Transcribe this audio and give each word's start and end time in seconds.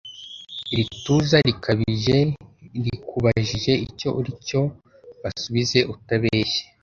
iri 0.73 0.85
tuza 1.03 1.37
rikabijeRikubajije 1.47 3.73
icyo 3.87 4.09
uri 4.19 4.31
cyoBasubize 4.45 5.79
utabeshya! 5.93 6.63